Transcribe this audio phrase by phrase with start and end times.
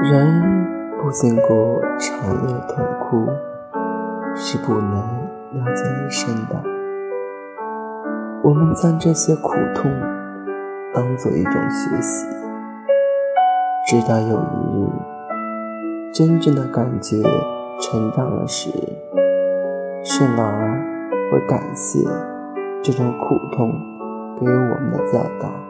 [0.00, 0.64] 人
[1.02, 3.26] 不经过长夜痛哭
[4.36, 6.62] 是不能了解一生的。
[8.44, 9.90] 我们将这些苦痛
[10.94, 12.26] 当做一种学习
[13.88, 14.88] 直到有一日
[16.14, 17.20] 真正的感觉
[17.80, 18.70] 成长了时
[20.04, 20.80] 是哪儿
[21.32, 21.98] 会感谢
[22.84, 23.74] 这种苦痛
[24.38, 25.67] 给予我们的教导。